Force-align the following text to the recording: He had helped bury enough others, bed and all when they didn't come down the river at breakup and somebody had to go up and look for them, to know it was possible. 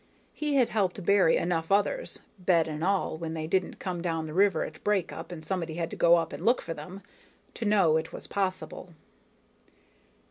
He 0.33 0.55
had 0.55 0.69
helped 0.69 1.05
bury 1.05 1.37
enough 1.37 1.71
others, 1.71 2.23
bed 2.39 2.67
and 2.67 2.83
all 2.83 3.19
when 3.19 3.35
they 3.35 3.45
didn't 3.45 3.77
come 3.77 4.01
down 4.01 4.25
the 4.25 4.33
river 4.33 4.63
at 4.63 4.83
breakup 4.83 5.31
and 5.31 5.45
somebody 5.45 5.75
had 5.75 5.91
to 5.91 5.95
go 5.95 6.15
up 6.15 6.33
and 6.33 6.43
look 6.43 6.59
for 6.63 6.73
them, 6.73 7.03
to 7.53 7.65
know 7.65 7.97
it 7.97 8.11
was 8.11 8.25
possible. 8.25 8.95